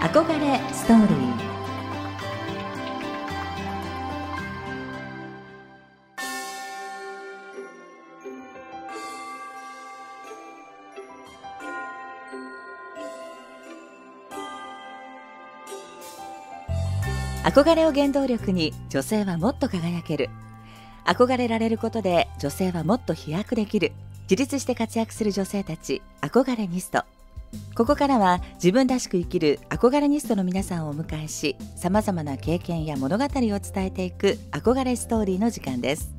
[0.00, 1.46] 憧れストーリー。
[17.44, 20.30] 憧れを原動力に女性はもっと輝ける。
[21.04, 23.92] 憧れられることで女性はもっと飛躍できる。
[24.22, 26.02] 自立して活躍する女性たち。
[26.20, 27.04] 憧れニスト。
[27.74, 36.15] ここからは自分らしく生きる憧れニストの皆さんをお迎えしさまざまな経験や物語を伝えていく憧れストーリーの時間です。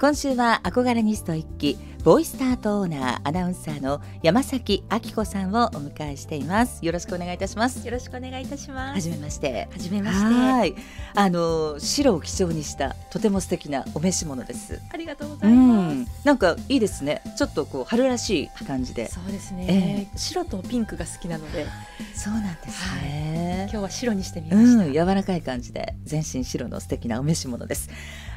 [0.00, 6.84] 今週は憧れニスト一期ボイスタートオーナーアナウンサーの山崎明子さんをお迎えしています。
[6.84, 7.86] よろしくお願いいたします。
[7.86, 8.94] よろしくお願いいたします。
[8.94, 9.68] はじめまして。
[9.72, 10.24] はじめまして。
[10.24, 10.74] はい。
[11.14, 14.82] あの白を基調にしたとても素敵なお召し物です。
[14.92, 16.26] ありがとうございます。
[16.26, 17.22] なんかいいですね。
[17.38, 19.08] ちょっとこう春らしい感じで。
[19.08, 21.66] そうですね、えー、白とピンクが好きなので。
[22.14, 27.90] そうなんですね、はい、今日は白にしてみました、うん、柔らかい感じで全身白の素敵なお召し物です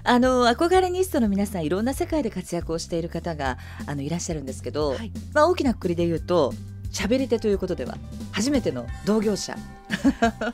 [0.07, 6.53] あの憧れニストの皆さんいろんな世界で活躍をしている方があのいらっしゃるんですけど、はい、まあ、大きなくくりで言うと
[6.93, 7.97] 喋り手ということでは
[8.31, 9.57] 初めての同業者。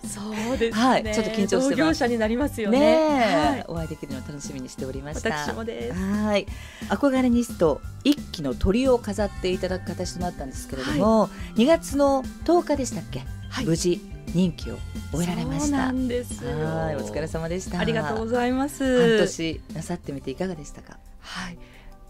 [0.07, 5.29] そうです、ね、はい、ちょっと緊張して同業者になりますよね、ねはい、お会いできるの楽しみにしておりました。
[5.29, 5.99] 私もです。
[5.99, 6.47] はい。
[6.89, 14.01] 憧れニスト一期の鳥を飾っていただく形となったんですけれども、はい、2月の10日でしたっけ、はい、無事
[14.33, 14.77] 任期を
[15.11, 15.77] 終えられました。
[15.77, 17.79] なんですはいお疲れ様でした。
[17.79, 18.83] ありがとうございます。
[19.17, 20.99] 半年なさってみていかがでしたか？
[21.19, 21.57] はい。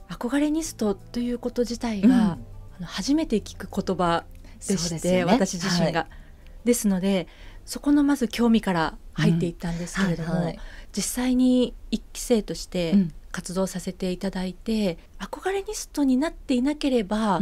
[0.09, 2.37] 憧れニストということ自体が、うん、あ
[2.81, 4.25] の初めて聞く言葉
[4.67, 7.27] でして、ね、私自身が、はい、ですので
[7.65, 10.59] そこのまず興味から入っていったんですけれども、うんはいはい、
[10.95, 12.95] 実際に一期生として
[13.31, 17.41] 活動させていただいて、うん、憧れニストになっていなければ、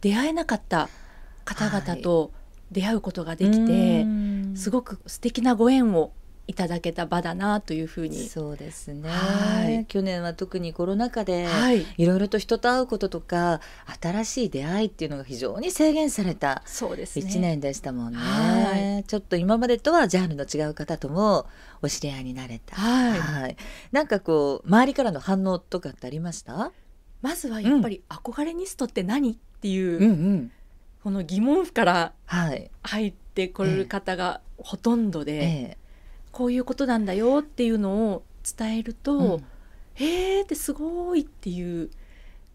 [0.00, 0.88] 出会えなかった
[1.44, 2.32] 方々と
[2.70, 4.06] 出会うことができて、
[4.54, 6.12] すごく素敵なご縁を
[6.46, 8.26] いただけた場だなというふうに。
[8.26, 13.60] そうですね、はい、去年は特にコロナ禍で、はい、いろいろと人と会うこととか
[14.02, 21.46] 新しい出会いっていうのが非常に制限された1年でしたもんね、はい、ちょっと今までとはジャンルの違う方とも
[21.82, 23.20] お知り合いになれた、はい。
[23.20, 23.56] はい、
[23.92, 26.72] なんかこう周りからの反応とかってありました？
[27.22, 30.52] まずはやっぱり憧れニストって何っていう、うんうん、
[31.02, 35.76] この疑問符から入ってこる方がほとんどで、ええ。
[36.32, 38.22] こういうことなんだよっていうのを
[38.58, 39.44] 伝えると、うん、
[39.94, 41.90] へえってすごいっていう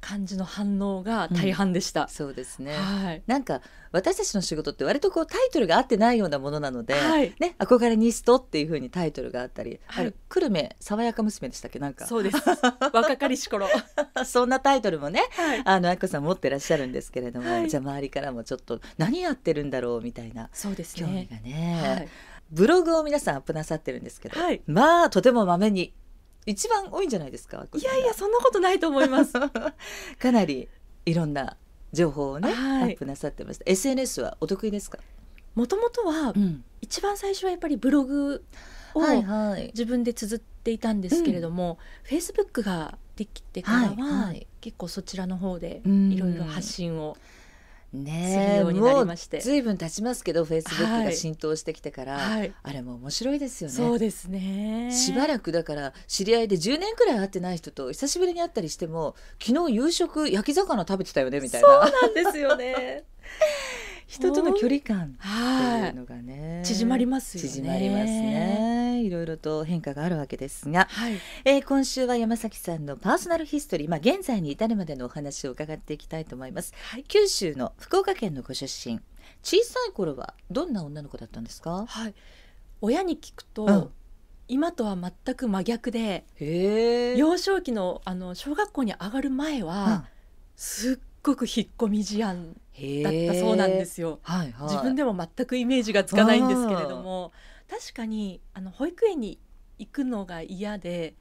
[0.05, 3.61] 感じの反応が大半でした、うん、そうですね、はい、なんか
[3.91, 11.79] 私たちの仕事って割とこうタイトルが合ってないようなものなので、はい、ね憧れニストっていうふうにタイトルがあったり、はい、久留米爽やか娘でしたっけ？
[11.79, 12.05] なんか。
[12.05, 12.37] そうです。
[12.93, 13.67] 若かりし頃。
[14.25, 22.09] そんなタイトルもね、はい、あの愛子さん持ってらっしゃるんですけれども、はい、じゃあ周りからもちょっと何やってるんだろうみたいなそうです、ね、興味がね、はい。
[22.51, 25.93] ブログを皆さんアップなさってるんですけど、はい、まあとてもまめに
[26.45, 29.33] 一番多いんじゃないですかいやいやそんなことないと思います。
[30.19, 30.69] かなり
[31.05, 31.57] いろんな
[31.91, 33.63] 情報をね、はい、アップなさってました。
[33.67, 34.99] SNS はお得意ですか？
[35.55, 38.43] もともとは、うん、一番最初はやっぱりブログ
[38.93, 39.01] を
[39.67, 43.95] 自分で綴っていたんですけれども、フェイスブックができてからは、はい
[44.27, 47.44] はい、結構そちらの方でいろいろ発信を、うん
[48.03, 48.69] ねも
[49.01, 53.75] う随分経ちますけどフェイスブックが浸透してきてから、はい、あれも面白いですよね。
[53.75, 54.91] そうですね。
[54.91, 61.67] しばらくだから知り合いで10年くらい会ってない人と久しぶりに会ったりしても昨日夕食焼き魚食べてたよねみたいな。
[61.67, 63.03] そうなんですよね
[64.07, 67.49] 人との距離感っていうのがね、縮まりますよね。
[67.49, 69.01] 縮まりますね。
[69.03, 78.99] いろいろと変化があるわけですが、はい、えー、今週は山崎さんのパーソナルヒストリー、まあ、現在に至るまでのお話を伺っていきたいと思います、はい、九州の福岡県のご出身。
[79.43, 82.13] 小さい頃はどんな女の子だったんですか、はい、
[82.81, 83.89] 親に聞くと、うん。
[84.47, 90.03] 今とは全く真逆で幼少期のあの小学校に上がる前は、うん、
[90.55, 97.31] すっごく引っ込み思案だったそうなんですよ、はいはい、自分でも全くイメージがつかないんですけれども
[97.69, 99.39] 確かにあの保育園に
[99.79, 101.15] 行くのが嫌で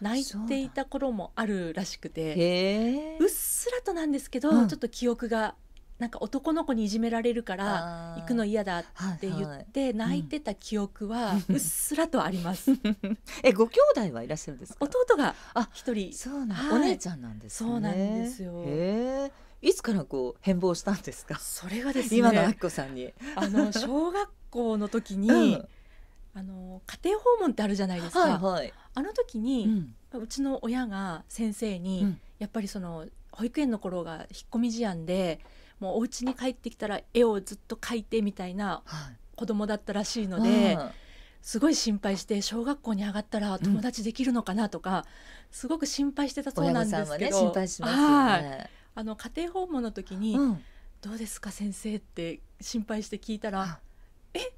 [0.00, 5.54] 泣いていた頃もあるらしくてうっすらとなんですけど、うん、ちょっと記憶が
[5.98, 8.84] なんか男の子にいじめられるから行くの嫌だっ
[9.18, 12.70] て言って泣いてた記憶はうっすらとあります。
[13.42, 14.78] えご兄弟はいらっしゃるんですか？
[14.84, 15.34] 弟が
[15.72, 16.12] 一人。
[16.12, 18.52] そうなん、お姉ちゃんなんです、ね、そうなんですよ。
[19.60, 21.36] いつからこう変貌したんですか？
[21.40, 22.18] それがですね。
[22.18, 23.12] 今のあきこさんに。
[23.34, 25.68] あの小学校の時に、うん、
[26.32, 28.20] あの家庭訪問ってあるじゃないですか。
[28.20, 29.66] はいはい、あの時に、
[30.12, 35.40] うん、うちの親が先生に、うん、やっぱりその保育園の頃が引っ込み思案で。
[35.80, 38.82] もうお家に帰ってきたら絵をずっと描いてみたいな
[39.36, 40.78] 子供だったらしいので、
[41.40, 45.04] すごい心配して小学校に上がったら友達できるのかなとか、
[45.50, 47.54] すごく心配してたそうなんですけど。
[48.94, 50.36] あの家庭訪問の時に、
[51.00, 53.78] どうですか先生って心配して聞いたら、
[54.34, 54.52] え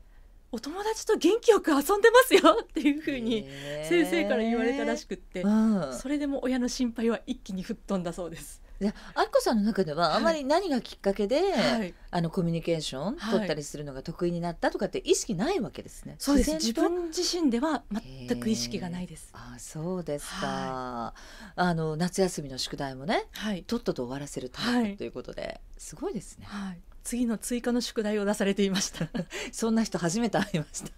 [0.50, 3.46] お友達と元気よく遊んでますよっていうふうに
[3.88, 5.44] 先生から言われたらしくって、
[5.92, 8.59] それでも親の心配は一気に吹っ飛んだそうです。
[8.88, 16.16] あっこさんの中ではあまり何がきっかけで、はい、あのコミュニケーション取ったりするのが得意になったとかって意識ないわけですね。
[16.18, 16.54] そうです。
[16.54, 17.82] 自分自身では
[18.28, 19.30] 全く意識がないです。
[19.34, 21.14] あそうですか、は
[21.48, 26.46] い、あの夏休みの宿題もね、はい、とっとと終わらせるタイプということで、すごいですね。
[26.48, 26.80] はい。
[27.02, 29.08] 次の追加の宿題を出されていました。
[29.52, 30.90] そんな人初めて会いました。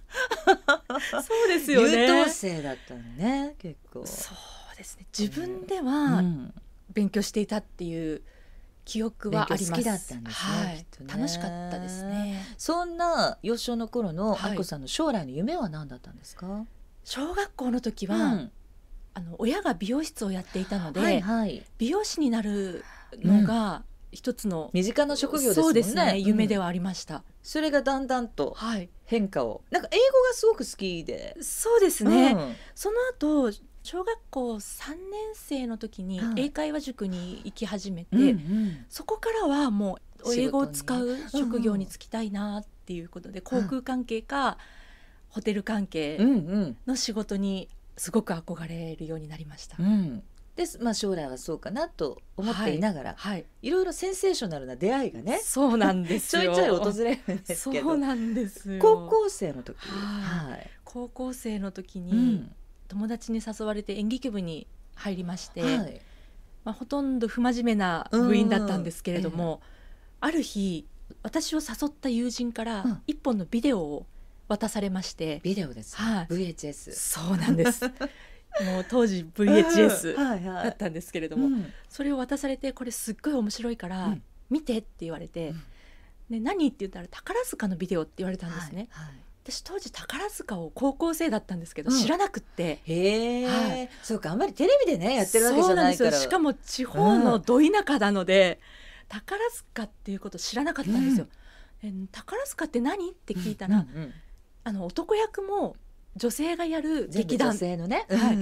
[1.23, 2.03] そうですよね。
[2.03, 4.07] 優等生だったのね結構。
[4.07, 4.33] そ
[4.73, 5.07] うですね。
[5.17, 6.55] 自分では、うん
[6.93, 8.23] 勉強していたっていう
[8.85, 9.71] 記憶はあります。
[9.71, 10.53] 好きだったんですね。
[10.53, 12.45] はい、ね楽しかったですね。
[12.59, 16.67] そんな幼少の頃のあこさんの将来の夢は何だったんですか？
[17.05, 18.51] 小学校の時は、うん、
[19.15, 22.85] あの親が美容室をやっていたので、はいはい、美容師になる
[23.23, 26.13] のが、一つの身近な職業ですね。
[26.13, 28.57] ね夢ではありました、うん、それがだんだんと
[29.05, 31.37] 変化を、はい、なんか英語がすごく好きで。
[31.41, 32.33] そうですね。
[32.33, 33.51] うん、その後
[33.83, 34.99] 小学校3年
[35.35, 44.59] 生の時に英会話塾に行き始めて、はいうんうん、そこからはもう英語を使う職業に就きたいなっていうことで、航空関係か
[45.29, 46.19] ホテル関係
[46.87, 49.77] の仕事にすごく憧れるようになりました。
[49.81, 50.23] うん、
[50.55, 57.89] で、まあ、将来はそうかなと思っていながら、はい、はい、いろいろセンセーショナルな出会いがねそうなんですちょいちょい訪れるんですけど。
[57.89, 62.55] そうなんです高校生の時、はい、高校生の時に、うん
[62.93, 66.01] 友達に誘われて演劇部に入りまして、はい、
[66.63, 69.63] まあ、ほとんど不真面目な部員だったんですけれども、
[70.21, 70.87] ある日
[71.23, 74.07] 私を誘った友人から一本のビデオを
[74.47, 77.87] 渡されまして、ビデオです、はい、VHS そうなんです。
[78.63, 84.19] もう当時 VHS だったんですけれども、はいはい、それを渡されてこれすっごい面白いから
[84.51, 85.57] 見てって言われて、うん、
[86.29, 88.89] ね、何って言ったら宝塚のビデオって言われたんですね。
[88.91, 92.81] はいはい私当時宝塚を高校生だったんですけど、うん、知らなくって。
[92.85, 96.13] へえ、はい、そうかあんまりテレビでねやってるわけじゃないから。
[96.13, 98.61] しかも地方のど田舎なので、
[99.03, 101.27] うん、宝塚っていうこと知らなかったんですよ、
[101.83, 103.11] うん、え宝塚って何？
[103.11, 104.15] って聞いたら、うんうんうん、
[104.63, 105.75] あの男役も
[106.15, 107.51] 女性がやる劇団。
[107.51, 108.39] 女性のね、はい、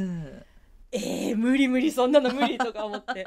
[0.93, 3.25] えー、無理無理そんなの無理とか思って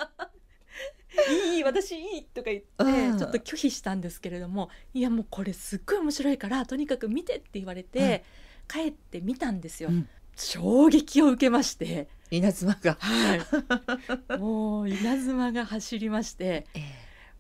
[1.54, 8.24] いい私いいとか言ってちょっと拒否したんですけれどもいやもうこれすっごい面白いからとにかく見てって言われて、
[8.68, 12.07] 帰ってみたんですよ、うん、衝撃を受けまして。
[12.31, 13.42] 稲妻が、はい、
[14.39, 16.80] もう稲妻が走りまして、え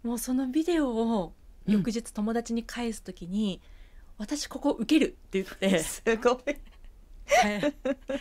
[0.03, 1.33] ー、もうそのビデオを
[1.65, 3.59] 翌日友達に返す時に、
[4.19, 5.79] うん、私ここ受けるって言って。
[5.79, 6.57] すごい。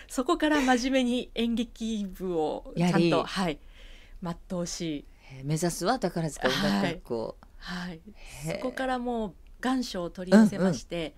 [0.08, 3.58] そこから真面目に演劇部をちゃんとはい。
[4.22, 5.04] 全うし
[5.44, 8.00] 目指すは宝塚音楽学校、はい、はい、
[8.56, 11.12] そこからもう願書を取り寄せまして、うんうん、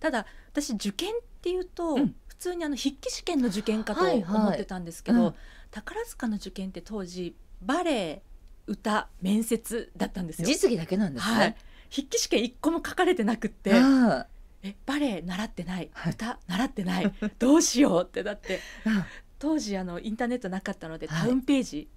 [0.00, 5.40] ただ私受験っていうと、うん、普通にあの筆記試験の受験かと思ってたんですけど、はいはいうん、
[5.70, 8.22] 宝塚の受験って当時バレエ
[8.66, 10.48] 歌面接だったんですよ。
[10.48, 11.56] 実技だけなんですね、はい、
[11.90, 13.72] 筆記試験一個も書かれてなくって
[14.62, 15.90] えバレエ習ってない。
[16.06, 17.12] 歌習ってない。
[17.38, 18.60] どうしようってだって。
[19.38, 21.88] 当時あのインターネットなかったので、タウンページ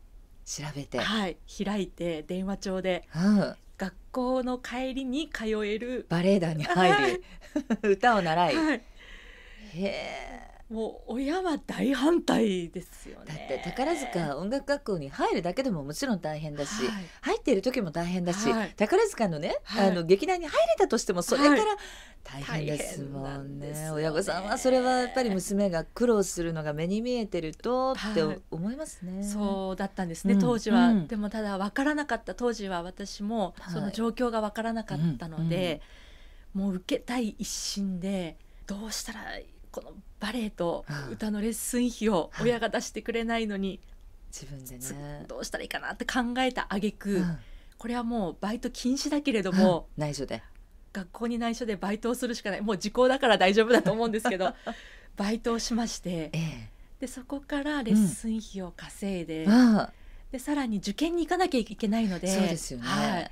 [0.46, 6.06] 調べて、はい、開いて電話帳で、うん、学校の帰りに通える。
[6.10, 7.24] バレエ団に入る。
[7.84, 8.82] 歌を習い、はい、
[9.74, 13.26] へえもう親は大反対ですよね。
[13.28, 21.64] だって宝塚音楽学校に入るだけでももちろん大変だし、はい、入っている時も大変だし、はい、宝塚のね、はい、あの劇団に入れたとしてもそれから
[22.24, 23.92] 大変ですもんね,、ね。
[23.92, 30.38] 親御さんはそれはやっぱり娘が苦労するのが目に見えてるとって思いますね、そうだったんですね。
[30.40, 32.34] 当時は、うん、でもただ分からなかった。
[32.34, 35.82] 当時は私もその状況が分からなかったので、
[36.56, 36.62] うん。
[36.62, 39.20] うん、もう受けたい一心でどうしたら
[39.74, 43.80] このバレエと歌のレッスン費を親が出してくれないのに、
[44.32, 45.26] 自分でね。
[45.28, 47.38] どうしたらいいかなって考えた挙句、うん、
[47.80, 50.44] これはもうバイト禁止だけれども、うん、内緒で。
[50.94, 52.62] 学校に内緒でバイトをするしかない。
[52.62, 54.54] もう時効だから大丈夫だと思うんですけど
[55.18, 59.88] バイトをしまして、ええ、でそこからレッスン費を稼いでうん、
[60.32, 63.30] でさらに受験に行かなきゃいけないのでそうですよね、はい、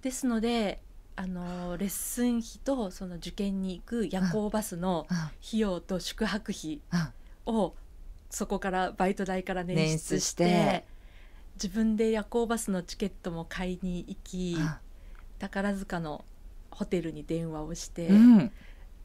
[0.00, 0.80] ですので
[1.22, 6.80] あのレッスン費とその受験に行く夜行バスの費用と宿泊費
[7.46, 7.74] を
[8.28, 10.84] そこからバイト代から捻出して
[11.54, 14.56] 自分で夜行バスのチケットも買いに行き
[15.38, 16.24] 宝塚の
[16.72, 18.10] ホテルに電話をして、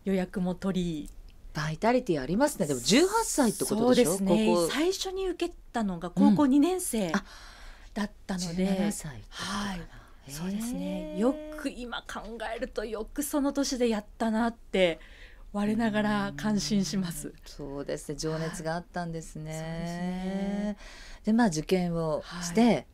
[0.05, 1.09] 予約も取り
[1.53, 2.65] バイタリティありますね。
[2.65, 4.17] でも18歳ってことでしょ？
[4.17, 4.47] そうですね。
[4.47, 7.12] ここ最初に受けたのが高校2年生
[7.93, 9.45] だったので、17歳ってことか。
[9.45, 9.81] なはい
[10.29, 11.17] そうですね。
[11.17, 15.00] よく今考えるとよくその年でやったなって
[15.53, 17.34] 我ながら感心します。
[17.46, 18.15] そうですね。
[18.15, 19.51] 情熱があったんですね。
[19.51, 19.62] はい。
[19.62, 20.77] ね。
[21.24, 22.86] でまあ受験をして、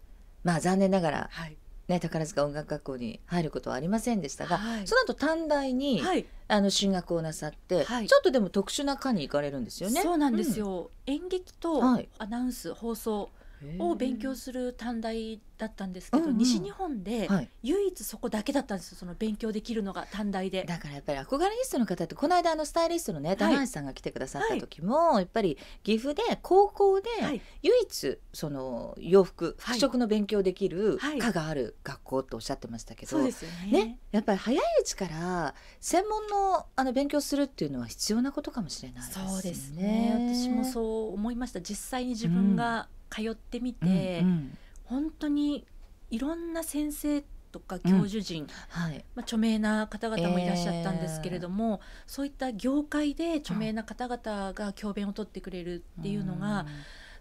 [0.44, 4.88] まあ残念ながらはい、ね宝塚音楽学校に入ることはありませんでしたが、はい。
[4.88, 8.08] その後短大に、はい、あの進学をなさって、はい。
[8.08, 10.02] ちょっとでも特殊な科に行かれるんですよね。
[10.02, 12.08] そうなんですよ、演劇とはい。
[12.20, 13.43] アナウンス放送うん
[13.80, 16.38] を勉強する短大だったんですけど、うんうん。
[16.38, 20.64] 西日本ではい、唯一そこだけだったんですよその勉強できるのが短大で。
[20.64, 27.42] だからやっぱり憧れニストの方ってこの間あのスタイリストのね高橋さんが来てくださった時も、やっぱり岐阜で高校ではい。
[27.62, 29.78] 唯一その洋服はい。
[29.78, 31.20] 服飾の勉強できるはい。
[31.20, 33.72] 科がある学校っておっしゃってましたけど、そうですよね。
[33.72, 39.26] ね、やっぱり早いうちから専門のあの勉強するっていうのは必要なことかもしれないですね。
[39.28, 40.36] そうですね。
[40.36, 41.62] 私もそう思いました。
[41.62, 44.58] 実際に自分が通ってみて、うんうん。
[44.86, 45.66] 本当に
[46.10, 56.66] いろんな先生とか教授陣、はい、まあ、著名な方々もいらっしゃったんですけれども、そういった業界で著名な方々が教鞭を取ってくれるっていうのが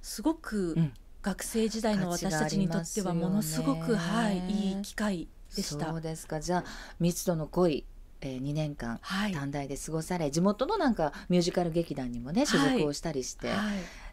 [0.01, 5.91] すごくうん学生時代の私たちにとってはものすごく、価値があはい、いい機会でした。
[5.91, 6.01] そう。
[6.01, 6.41] ですか。
[6.41, 6.65] じゃあ
[6.99, 7.85] 密度の濃い、
[8.21, 13.59] えー、2年間はい、短大で過ごされ地元のなんかミュージカル劇団にもね所属をしたりして、はい、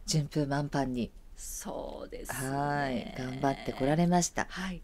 [0.05, 2.49] 順風満帆にそうです、ね。
[2.49, 4.45] はい頑張ってこられました。
[4.49, 4.81] はい、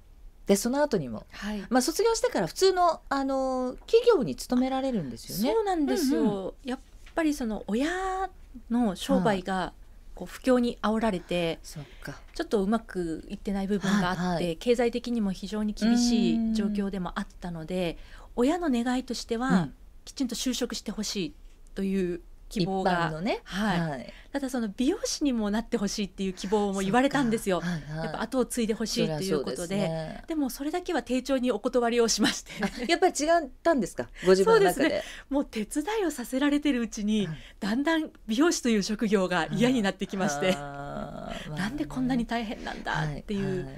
[0.48, 5.54] でその後にも、はい、まあ、卒業してから普通の、あの企業に勤められるんですよね。
[5.54, 6.80] そうなんですよ、うんやっ
[7.14, 8.30] ぱりその親
[8.70, 9.72] の商売が
[10.16, 12.16] こう不況に煽られてそっか。
[12.34, 14.58] ちょっとうまくいってない部分があって、はいはい。
[14.58, 17.98] 経済的にも非常に厳しい状況でもあったので
[18.36, 19.74] 親の願いとしては、うん。
[20.06, 21.34] きちんと就職してほしい
[21.74, 23.12] という希望が。
[23.12, 24.02] のね、はい。
[24.02, 27.60] い、ただその美容師にもなってほしいっていう希望も言われたんですよ。
[27.60, 28.06] はいはい。
[28.06, 30.24] やっぱ後を継いでほしいということそでね。
[30.28, 32.52] でもそれだけは丁重にお断りをしまして。
[32.62, 34.08] あやっぱり違ったんですか？
[34.26, 34.74] ご自分の中で。
[34.74, 37.38] そうでもう手伝いをさせられてるうちに、はい。
[37.60, 41.32] だんだん美容師という職業が嫌になってきまして、な
[41.70, 43.76] んでこんなに大変なんだっていう、はい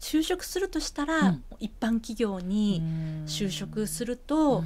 [0.00, 1.44] 就職するとしたら、うん。
[1.58, 2.80] 一般企業に
[3.26, 4.62] 就職すると、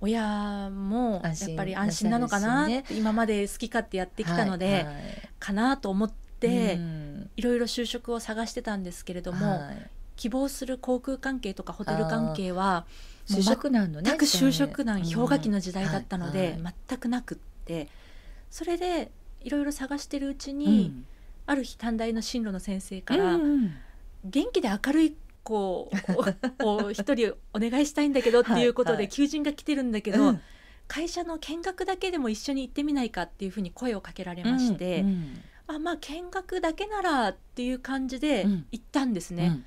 [0.00, 4.94] 親もやっぱり安心なのかなって、安心なさいです今まで好き勝手やってきたので、はいはい。
[5.38, 7.30] かなと思って、うん。
[7.36, 9.90] いろいろ就職を探してたんですけれども、はい。
[10.16, 12.84] 希望する航空関係とかホテル関係は
[13.26, 16.74] 就職難のね全く就職難時代氷河期の時代だったので、はいはい。
[16.88, 17.88] 全くなくって
[18.50, 21.06] それでいろいろ探してるうちうに、ん。
[21.46, 23.74] ある日短大の進路の先生から、うんうん。
[24.24, 25.90] 元気で明るい子を
[26.60, 29.06] を一人お願いしたいんだけどっていうことはいはい。
[29.06, 30.40] で求人が来てるんだけど、うん。
[30.88, 38.66] 会社の見学だけでも一緒に行ってみないかっていうふうに声をかけられまして、うんあまあ見学だけならっていう感じでうん。
[38.72, 39.64] 行ったんですね、うん。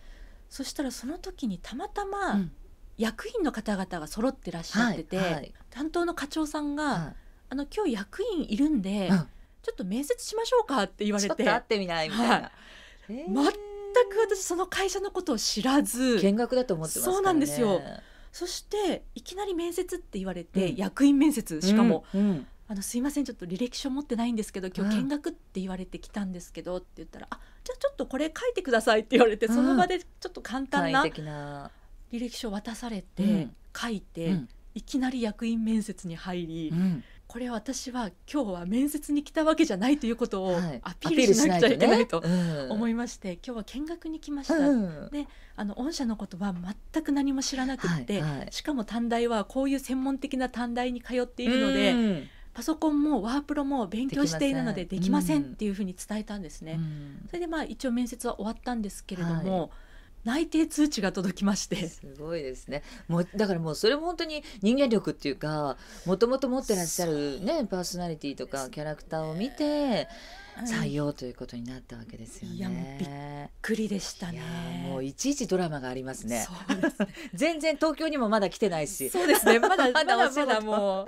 [0.49, 2.51] そしたらその時にたまたうまん。
[2.97, 5.53] 役員の方々が揃ってらっしゃってて、はいはい。
[5.69, 7.13] 担当の課長さんが、は
[7.49, 9.27] あの今日役員いるんで、うん。
[9.61, 11.29] ちょっと面接しましょうかって言われて。
[11.29, 12.51] ちょっと会ってみないみたいな、はい。
[13.09, 13.33] えー。
[13.33, 13.33] 全
[14.01, 16.19] く私その会社のことを知らず。
[16.21, 17.13] 見学だと思ってますね。
[17.13, 17.81] そうなんですよ。
[18.31, 20.75] そしていきなり面接って言われて、うん。
[20.75, 22.47] 役員面接しかも、うんうん。
[22.67, 24.91] あのすいませんちょっと履歴書持ってないんですけど今うん。
[24.91, 29.55] 日見学って言われてきたんですけどって言ったら、あじゃあちょっとこれ書いてくださいって言われて、うん。
[29.55, 33.55] その場でちょっと簡単な履歴書渡されて、うん。
[33.75, 34.49] 書いて、うん。
[34.75, 40.81] いきなり役員面接に入り、うんこれ私は今日は面接に来たわけじゃないということをはい。
[40.83, 42.23] アピールしなくちゃいけないと
[42.69, 45.25] 思いいまして、今日は見学に来ました、うんで
[45.55, 46.53] あの御社のことは
[46.93, 48.47] 全く何も知らなくって、はいはい。
[48.51, 52.27] しかも短大はこういう専門的な短大に通っているので、うん。
[52.53, 56.73] パソコンもワープロも勉強しているのでできませんっていうふうに伝えたんですね。
[56.73, 57.25] うん。
[57.29, 59.69] それでまあ一応面接は終わったんですけれども、は
[60.23, 61.87] 内定通知が届きまして。
[61.87, 62.83] すごいですね。
[63.07, 70.07] もうだからもうそれも本当に人間力っていうか、もともと持ってらっしゃるねパーソナリティとかキャラクターを見て
[70.61, 72.55] 採用ということになったわけですよね。
[72.55, 73.09] いやもうびっ
[73.61, 74.41] くりでしたね。
[74.87, 76.45] もういちいちドラマがありますね。
[76.45, 77.07] すね。
[77.33, 79.59] 全然東京にもまだ来てないし、そうですね。
[79.59, 81.05] まだ まだままだも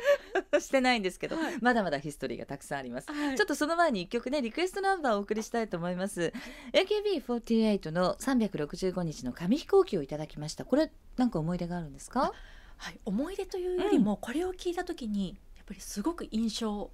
[0.59, 3.13] してないんですけど、はいまだまだヒストリーがたくさんありますう。。
[3.13, 6.33] はいちょっとその前に一曲ねリクエストナンバーをお送りしたいと思います
[6.73, 12.31] AKB48 の365日の紙飛行機をいただきましたこれなんか思い出があるんですか？
[12.77, 16.91] はい、思い出というよりもこれを聞いた時にやっぱりすごく印象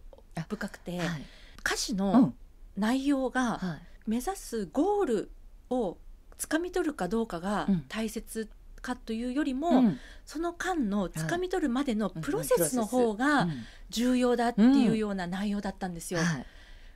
[0.47, 1.23] 深くて、はい、う
[1.65, 2.35] 歌詞のん
[2.77, 3.87] 内容がはい。
[4.07, 5.31] 目指すゴール
[5.69, 5.97] を
[6.39, 7.85] 掴み取るかどうかがうん。
[7.87, 8.49] 大切
[8.81, 13.47] かというよりも、うん、その間の掴み取るまでのプロセスの方が
[13.89, 16.19] 重要だっていうような内容だったんですよ。
[16.19, 16.45] はい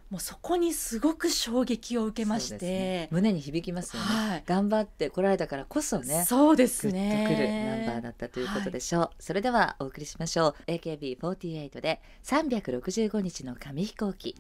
[0.10, 6.26] もうそこにすごく衝撃を受けまして、ね、胸に響きますよね、はい、頑張ってこられたからこそね。
[6.26, 7.26] そうですね。
[7.28, 10.72] グッとくるナンバーだったということでしょう、はい、それではお送りしましょう。
[10.72, 14.36] AKB48 で365日の紙飛行機。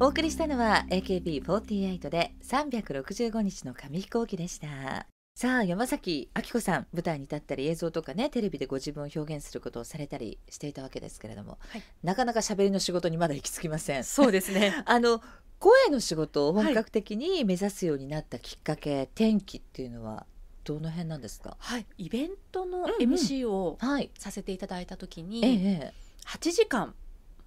[0.00, 5.06] お送りしたのは AKB48 で365日の紙飛行機でした
[5.40, 14.04] さあ山崎明子さん舞台に立ったり映像とかねテレビでご自分を表現することをされたりしていたわけですけれども、はい、なかなか喋りの仕事にまだ行き着きません。
[14.04, 14.74] そうですね。
[14.84, 15.22] あの
[15.58, 20.26] 声の仕事を本格的に目指すようになったきっかけ、はい、転機っていうのは
[20.64, 21.56] どの辺なんですか？
[21.58, 21.86] はい。
[21.96, 23.78] イベントの MC を
[24.18, 25.80] させていただいた時に、うんうん、
[26.26, 26.94] 8時間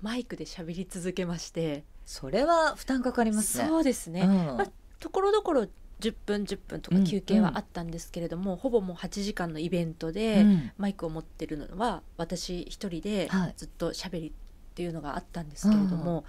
[0.01, 1.83] マイクで喋り続けまして。
[2.07, 3.67] それは負担かかりますね。
[3.67, 5.67] そうですね、うん、まあ、ところどころ
[6.03, 8.51] 10分10分とか休憩はあったんですけれども、うん。
[8.51, 14.31] うん、ほぼもう8時間のイベントで、うん、マイクを持ってるのは私一人でずっとしゃべりっ
[14.75, 16.23] ていうのがあったんですけれども、はい、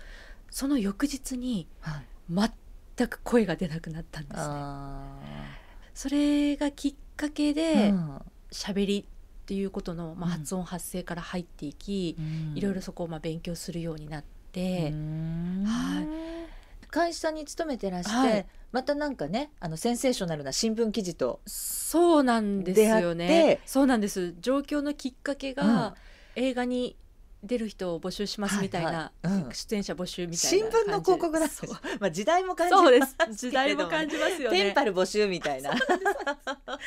[0.50, 1.66] その翌日に
[2.28, 4.54] 全く声が出なくなったんですね。
[5.95, 7.93] それがきっかけで
[8.50, 14.93] しゃべりっていうことの、まあ、発音発声から入っていき、うん、いろいろそこをまあ勉強するようになって、はい、
[16.94, 23.60] 会社に勤めてらして、はい、またなんかねあのセンセーショナルな新聞記事とそうなんですよね。
[23.66, 24.36] そうなんです。
[24.38, 25.96] 状況のきっかけが、
[26.36, 26.94] うん、映画に
[27.44, 29.28] 出る人を募集しますみたいな、はい。
[29.28, 31.66] はいうん、出演者募集みたいな新聞の広告なんです
[32.00, 34.62] まあ時代も感じます時代も感じますよね。
[34.62, 35.72] テンパル募集みたいな。
[35.74, 35.86] 新聞
[36.66, 36.78] の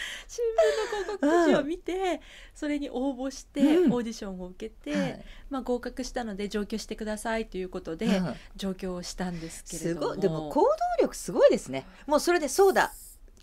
[0.87, 2.21] 広告記事を見て、
[2.53, 8.21] それに応募して、オーディションを受けて、はい、まあ合格したので上京してくださいということで、
[8.55, 10.19] 上京したんですけれども、すごい。
[10.21, 10.69] でも行動
[11.01, 11.85] 力すごいですね。
[12.05, 12.93] もうそれでそうだ。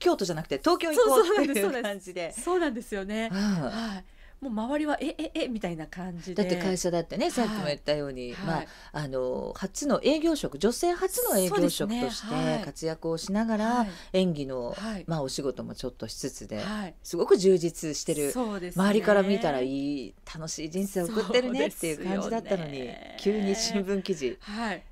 [0.00, 2.32] 京都じゃなくて東京行こうっていう感じで。
[2.32, 4.13] そうなんですよね、はい
[4.44, 6.42] もう周りはえええみたいな感じで。
[6.42, 16.62] だって会社だってね、さっきも言ったように、はい、まああの初の営業職女性初の営業職として活躍をしながら、はい、演技の、はい、まあお仕事もちょっとしつつで、
[17.02, 24.38] すごく充実してる、ね、周りから見たらいい楽しい人生を送ってるねっていう感じだったのに、急に新聞記事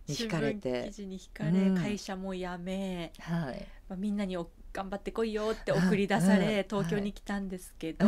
[0.08, 3.66] に惹かれて、記事に惹かれ、うん、会社も辞め、はい。
[3.88, 4.36] まあ、みんなに
[4.72, 8.06] 頑張ってこいよって送り出され、うん、東京に来たんですけど。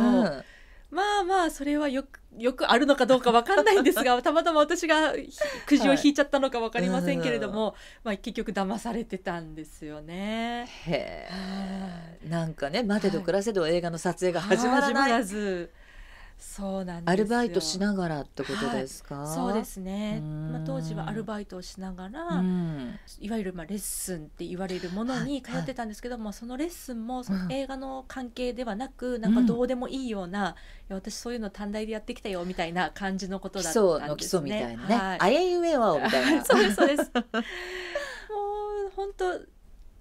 [0.95, 5.13] うんまあまあそれはよくよくあるのかどうか分かんないんですが たまたま私が
[5.65, 10.67] くじを引いちゃったのか分かりませんけれども、はい、まあ、結局騙されてたんですよね。
[10.85, 12.29] へえ。
[12.29, 15.11] なんかね待てど暮らせど映画の撮影が始まらない。
[15.13, 15.71] はい、ず
[16.37, 22.43] そうなんアルバイトしながらってことですか、はい、そうですね、まあ、当時はアルバイトをしながら、
[23.19, 30.55] いわゆるまあレッスンって言われるものに通ってたんですけども、はい、そのレッスンもその映画の関係ではなく、うん、なんかどうでもいいような、
[30.89, 34.43] うん、私そういうの短大でやってきたよみたいな感じのことだったんですね。
[34.43, 36.43] みたいなね、はい、あえゆえはみたいな。
[36.45, 37.11] そうですそうです。
[37.15, 37.21] も
[38.87, 39.54] う本当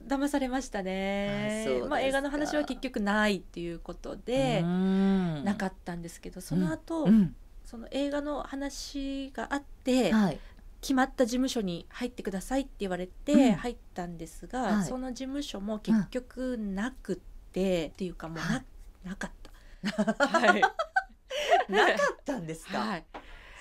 [0.07, 1.69] 騙されましたね。
[1.89, 10.39] まあ、映画の話は結局ないっていうことでなかったんですけどその後、うん、その映画の話があって、はい、
[10.81, 17.17] 決まった事務所に入ってくださいって言われて入ったんですが、うんはい、その事務所も結局なく
[17.53, 20.27] て、っていうかもうなはい、なかった。
[20.27, 20.61] はい、
[21.73, 23.05] なかったんですか、はい、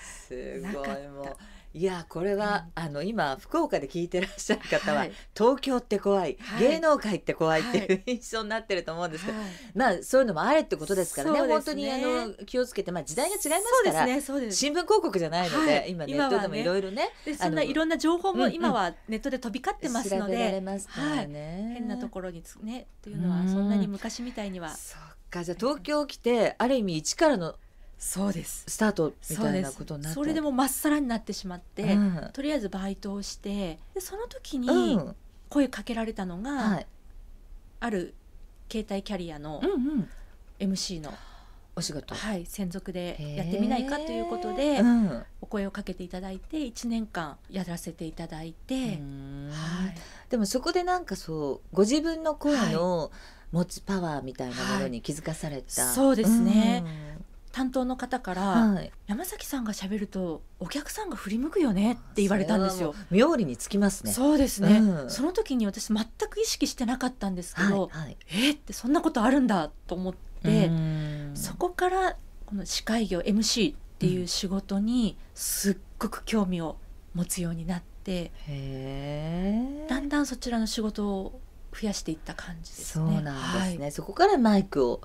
[0.00, 1.08] すごい。
[1.08, 1.36] もう。
[1.76, 14.20] いやこれは、うん、あの今福岡で聞いてらっしゃる方は、はい、東京って怖い、はい、芸能界って怖いっていう印象になってると思うんですけど、はい、まあそういうのもあれってことですからね、ね、本当にあの気をつけて、まあ、時代が違いますから、ね、
[14.52, 20.80] 新聞広告じゃないので、今ネットでもいろいろねそんないろんな情報も今はネットで飛び交ってますので、うんうん、
[21.74, 24.70] 変なところにねっていうのはそんなに昔みたいには。
[24.70, 25.42] そっか。
[25.42, 27.56] じゃあ東京来てある意味一からの
[27.98, 28.64] そうです。
[28.68, 34.98] スタートみたいなことになってそれでもまっさらになってしまって、うん、とりあえずバイトをしてでその時に
[35.48, 36.86] 声かけられたのが、うんはい、
[37.80, 38.14] ある
[38.70, 39.62] 携帯キャリアの
[40.58, 41.12] MC の、
[41.76, 42.14] お仕事。
[42.14, 48.94] はい専属でやってみないかということで、うん、お声をかけていただいて1年間やらせていただいて、はい、
[50.30, 53.10] でもそこでなんかそうご自分の声の
[53.50, 56.84] 持つパワーみたいなものに気づかされた、はい、そうですね、
[57.54, 62.96] 担当の方から、はい、山崎さんが喋るとお客さんが振り向くよねって言われたんですよ。
[63.12, 64.10] 妙利につきますね。
[64.10, 70.68] そうですね、うん、その時に私全く意識してなかったんですけど、はいはい、えー、ってそんなことあるんだと思って
[71.34, 76.76] そこからこの司会業 MC っていう仕事にすっごく興味を
[77.14, 81.38] 持つようになって、うん、だんだんそちらの仕事
[81.72, 85.00] 増やしていった感じですそうなんですね、はい、そこからマイクを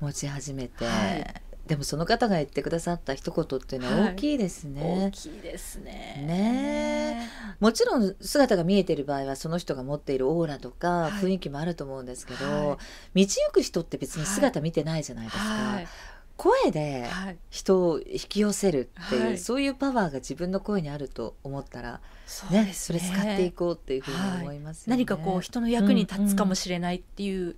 [0.00, 6.24] 持ち始めて、はい、でもその方が言ってくださった一言っていうのは大きいですね、はい、大きいですね。
[6.26, 7.30] ね。
[7.60, 12.78] もちろん姿が見えてる場合はその人が持っているオーラとか雰囲気もあると思うんですけど、道
[13.14, 15.80] 行く人って別に姿見てないじゃないですか、
[16.38, 17.06] 声で
[17.50, 22.00] 人を引き寄せるっていう、はい、そういうパワーが自分の声にあると思ったら、
[22.50, 24.92] ね、ね、それ使っていこうっていうふうに思います、ね。
[24.92, 27.56] はい、何かこう人の役に立つかもしれないっていう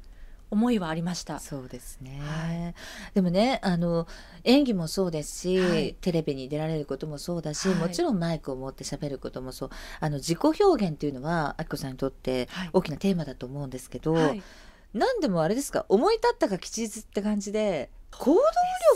[0.50, 1.38] 思いはありました。
[1.38, 2.20] そうですね。
[2.22, 2.74] はい、
[3.14, 4.06] でもね、あの
[4.44, 9.70] 演技もそうですし、はい、テレビに出られることもそうだし、はい、もちろんマイクを持って喋ることもそう。
[10.00, 14.16] あの自己表現っていうのはあきこさんにとって大きなテーマだと思うんですけど、
[14.92, 18.40] 何でもあれですか、思い立ったが吉日って感じで行動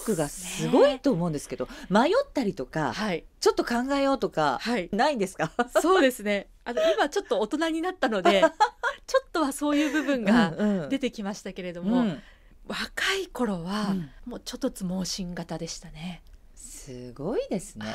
[0.04, 5.52] 力がすごいと思うんですけど、ね、迷ったりとか、はい、ちょっと考えようとか、はい、ないんですか？
[5.80, 6.48] そうですね。
[6.64, 8.40] あの今ちょっと大人になったので
[9.06, 12.08] ちょっとはそういう部分が出てきましたけれども、うん。
[12.08, 12.22] うん、
[12.66, 16.22] 若い頃は、うん、もうちょっとつ盲信型でしたね。
[16.54, 17.94] すごいですね、はい、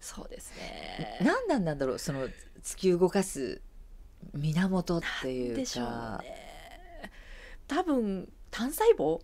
[0.00, 1.18] そうですね。
[1.22, 1.98] 何なんだろう？
[1.98, 2.28] その
[2.62, 3.60] 突き動かす
[4.34, 7.10] 源っていうか、ね、
[7.66, 9.20] 多分単細胞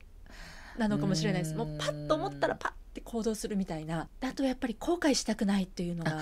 [0.78, 1.54] なのかもしれないです。
[1.54, 4.08] もうパッと思ったらパッて行動するみたいな。
[4.20, 6.18] あとやっぱり後悔したくないっていうのが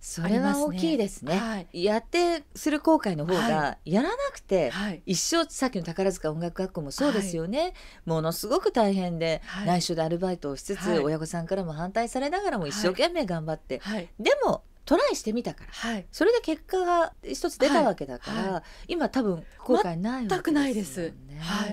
[0.00, 7.74] それは大きいですね、はい、やってする後悔の方が、やらなくて、はい、一生さっきの宝塚音楽学校もそうですよね、はい、
[8.06, 13.82] ものすごく大変で、内緒でアルバイトをしつつ、親御さんからも反対されながらも一生懸命頑張って、
[14.20, 21.72] でもトライしてみたから、はい、それで結果が一つ出たわけだから、今多分後悔ないわけですよ、ね、全くないです、はい、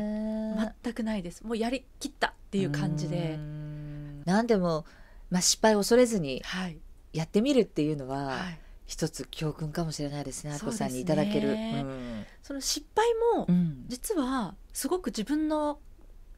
[0.55, 1.43] 全くないです。
[1.43, 3.37] もうやりきったっていう感じで。
[4.25, 4.85] 何でも、
[5.29, 6.41] まあ、失敗を恐れずに
[7.13, 8.37] やってみるっていうのは、
[8.85, 10.53] 一つ教訓かもしれないですね。
[10.53, 13.47] あこさんにいただける、うん、その失敗も、
[13.87, 15.79] 実はすごく自分の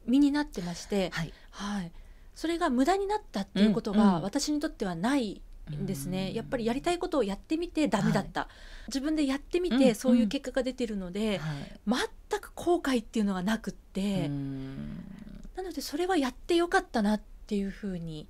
[0.06, 1.92] 身になってまして、はい、はい、
[2.34, 6.34] それが無駄になったっていうことが私にとってはないですね。
[6.34, 8.48] やっぱりやりたいことをやってみてダメだった、はい、
[8.88, 11.40] 自分でやってみてそういう結果が出てるので、
[11.86, 11.98] うんうん、
[12.30, 18.28] 全く後悔っていうのがなくってなのでそれはやってよかったなっていうふうに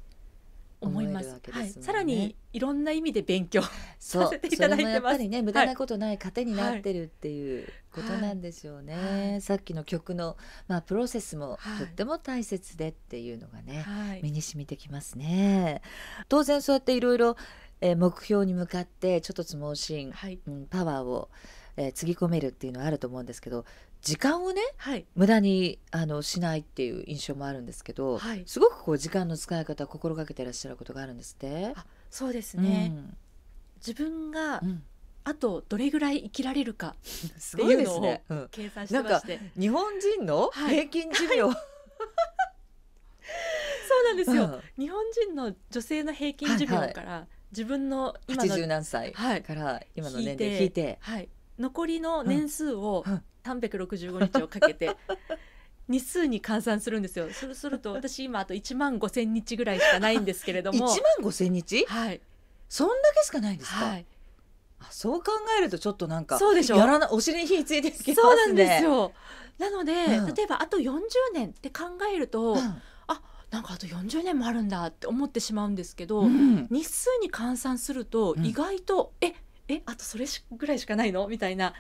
[0.81, 1.29] 思います。
[1.29, 3.63] すね、はい、さらにいろんな意味で勉強
[3.99, 4.93] させていただいてます。
[4.95, 7.69] やっぱりね無駄なことない糧になってるっていう
[8.03, 8.95] ことなんでしょうね。
[8.95, 9.31] はい。
[9.33, 13.85] はい、さっきの曲のまあプロセスもとっても大切でっていうのがね、
[14.23, 15.83] 身に染みてきますね。
[16.29, 17.37] 当然そうやっていろいろ
[17.81, 20.13] 目標に向かってちょっとつ盲信、
[20.47, 21.29] うん、パワーを、
[21.77, 23.65] えー、つぎ込めるっていうのはあると思うんですけど
[24.03, 31.75] 時間をね、はい、無駄にあのしないっていう印象もあるんですけど、はい、すごくこう時間の使い方を心がけてらっしゃることがあるんですって。
[32.11, 33.17] そうですね、うん、
[33.77, 34.63] 自分が、
[35.29, 36.95] あとどれぐらい生きられるかっ
[37.55, 38.19] ていうのを
[38.51, 41.59] 計算してまして、日本人の平均寿命、はい、 そ
[44.01, 53.05] うなんですよ、うん、日本人の女性の平均寿命から、自分の今の80何歳から今の年齢引いて、はい、残りの年数を
[53.45, 54.97] 365日をかけて
[55.89, 57.29] 日数に換算するんですよ。
[57.33, 60.79] そうすると私今あと1万5千日ぐらいしかないんですけれども。
[60.79, 61.85] 1万5千日？
[61.87, 62.23] はい。
[62.69, 64.18] そんだけしかないんですか、はい、あ
[64.91, 66.77] そう考えるとちょっとなんかそうでしょ？
[66.77, 68.15] やらなお尻に火ついてきますね。
[68.15, 69.13] そうなんですよ。
[69.59, 71.01] なので、うん、例えばあと40
[71.35, 72.59] 年って考えると、うん、
[73.09, 79.35] あなんかあと40年もあるんだって思ってしまうんですけど、うん、日数に換算すると意外と、うん、え
[79.69, 81.27] えあとそれぐらいしかないの？
[81.29, 81.75] みたいな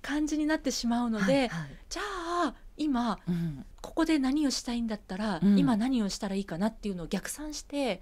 [0.00, 1.50] 感じになってしまうので、はいはい、
[1.88, 8.00] じゃあ今、うん、ここで何をしたいんだったら、うん、今何をしたらいいかなっていうのを逆算して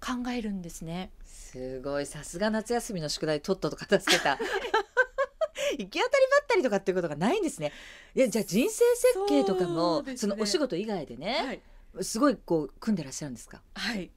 [0.00, 1.10] 考えるんですね。
[1.52, 4.38] すごいさすが夏休みの宿題とっとと片付けた。
[5.78, 7.72] 行き当たりばったりとかっていうことがないんですね。
[8.14, 11.60] いやじゃあ人生設計とかもそ、ね,、のお仕事以外でね、
[11.94, 13.62] はい、すごいこう組んでらっしゃるんですか？
[13.74, 14.10] はい。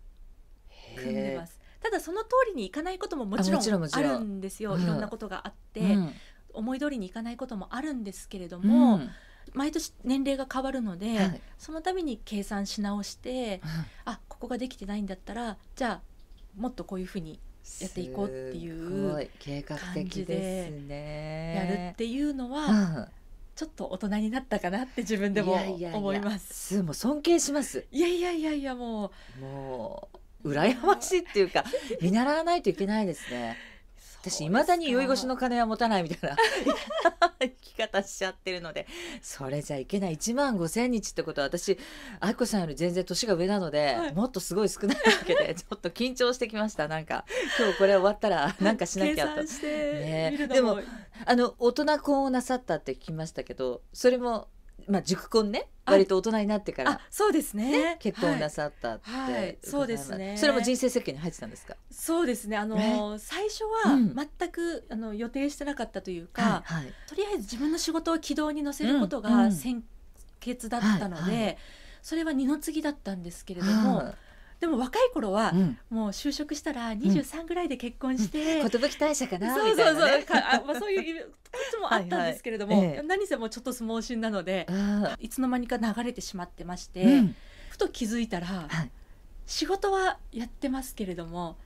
[0.96, 1.60] 組んでます。
[1.82, 4.78] ただその通りにいかないことももちろんあるんですよ。
[4.78, 6.14] いろんなことがあって、うん、
[6.54, 9.10] 思い通りにいかないこともあるんですけれども、うん、
[9.54, 13.70] 毎年年齢が変わるので、はい、その度に計算し直して、うん、
[14.06, 16.15] あここができてないんだったらじゃあ
[16.58, 17.40] もっとこういうふうに
[17.82, 19.30] やっていこうっていう
[19.66, 20.72] 感じで
[21.56, 23.10] やるっていうのは、
[23.56, 25.54] ちょっと大人になったかなって自分でも
[25.94, 26.74] 思います。
[26.74, 27.86] いやも尊敬します。
[27.92, 30.10] いやいやいやいやもうも
[30.44, 31.64] う羨ましいっていうか
[32.02, 33.58] 見習わないといけないですね。
[34.26, 36.36] 私いまだに酔い越しの金は持たないみたいな。
[37.40, 38.88] 生き方しちゃってるので。
[39.22, 40.16] それじゃいけない。
[40.16, 41.78] 1万5千日ってことは私
[42.20, 46.88] 愛子さんより全然年が上なので、はい、もっとすごい少ないわけで ちょっと緊張してきました。
[46.88, 47.26] なんか
[47.60, 49.44] 今日これ終わったらなんかしなきゃと。
[49.44, 50.80] ね、でも
[51.26, 54.48] あの大人婚をなさったって聞きましたけどそれも
[54.88, 55.68] まあ、熟婚ね。
[55.88, 57.00] 割と大人になってから。
[57.12, 60.36] そうですね、ね、結婚なさったって、はい、そうですね。
[60.36, 61.76] それも人生設計に入ってたんですか？
[61.92, 62.58] そうですね。
[62.58, 63.96] あの、最初は
[64.40, 69.84] 全く、あの予定してなかったというか、はい、とりあえず自分の仕事を軌道に乗せることが先
[70.40, 71.60] 決だったので、
[72.02, 74.14] それは二の次だったんですけれども、
[74.60, 75.54] でも若い頃は、
[75.90, 84.68] もう就職したら23ぐらいで結婚して、寿退社かなそうそうそうかあ、まあ、そういうこっちもあったんですけれども、何せもちょっと相撲心なので
[85.20, 87.36] いつの間にか流れてしまってまして、うん、
[87.70, 88.92] ふと気づいたら、はい、
[89.46, 91.58] 仕事はやってますけれども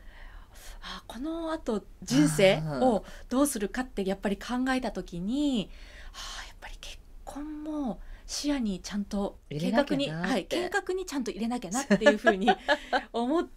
[0.82, 5.70] あこのあと人生をどうするかってやっぱり考えた時に
[6.14, 8.00] あやっぱり結婚も
[8.30, 12.48] 視野にちゃんと計画にはい計画にちゃんと入れなきゃなっていうふうに
[13.12, 13.52] 思って。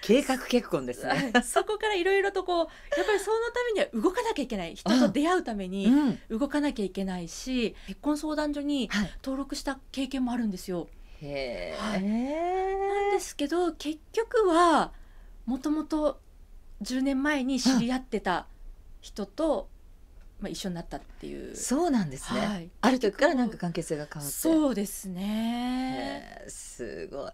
[0.00, 1.30] 計画結婚ですね。
[1.44, 2.58] そこからいろいろとこう
[2.96, 4.74] やっぱりそのためには動かなきゃいけない。
[4.74, 8.88] 人と出会うために動かなきゃいけないし、うん、結婚相談所に
[9.22, 10.88] 登録した経験もあるんですよ。
[11.20, 14.92] へはい、なんですけど結局は
[15.44, 16.18] もともと
[16.80, 18.46] 10年前に知り合ってた
[19.02, 19.68] 人と
[20.40, 21.56] まあ、一緒になったっていう。
[21.56, 24.36] そうなんですね、はい、ある時からなんか関係性が変わって。
[24.36, 26.44] そうですね。
[26.48, 27.30] すごい。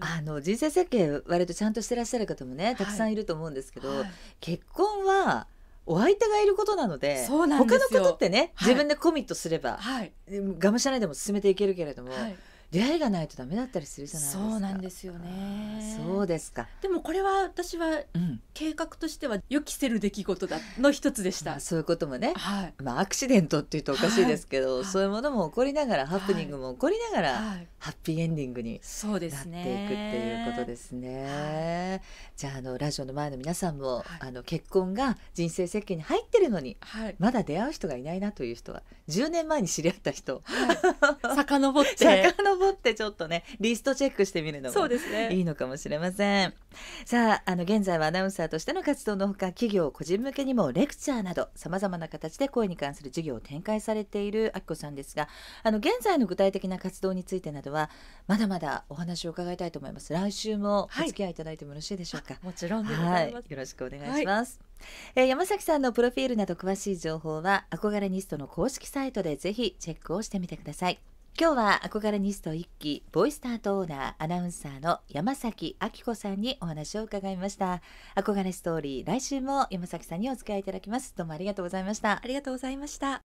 [0.00, 5.46] あの人生設計割とちゃんとしてらっしゃる方もねたくさんいると思うんですけど、はい、結婚は
[5.86, 12.36] お相手がいることなので他のことってね、自分でコミットすれば、はい、がむしゃらにでも進めていけるけれども、はい
[12.70, 14.50] 出会いがないとダメだったりするじゃないですか。
[14.50, 15.96] そうなんですよね。
[15.96, 16.68] そうですか。
[16.80, 18.02] でもこれは私は
[18.54, 21.52] 計画としては予期せる出来事だの一つでした。
[21.52, 22.32] まあ、そういうこともね。
[22.36, 22.74] はい。
[22.82, 32.02] まあアクシデントっていうとおかしいですけど、はい、そういうものも起こりながら、ハプニングも起こりながら、はい、ハッピーエンディングになっていくっていうことですね。
[32.40, 36.78] じゃああのラジオの前の皆さんも、あの結婚が人生設計に入ってるのに、
[37.18, 40.76] まだ出会う人がいないなという人は、10年前に知り合った人、はい、
[41.36, 41.98] 遡って。
[41.98, 44.86] 遡ぼってちょっとねリストチェックしてみるのも
[45.30, 46.56] いいのかもしれません、ね、
[47.06, 55.28] さああの現在はアナウンサーとしての活動のほか企業個人向けにもレクチャーなどさまざまな形で声に関する授業を展開されているあきこさんですが
[55.62, 57.90] あの現在の具体的な活動についてなどは
[58.26, 60.12] まだまだお話を伺いたいと思います。
[60.12, 64.60] 来週もお付き合いいただいてもよろしいでしょうか、はい、もちろんはい、よろしくお願いします、
[65.14, 70.98] はい、えー、山崎さんのプロフィールなど詳しい情報は憧れニストの公式サイトでぜひチェックをしてみてください。
[71.38, 77.80] 今日は憧れニスト一期ボイスタートオーナーアナウンサーの山崎明子さんにお話を伺いました。
[78.14, 81.14] 憧れストーリー来週も山崎さんにお付き合いいただきます。
[81.16, 82.20] どうもありがとうございました。
[82.22, 83.29] ありがとうございました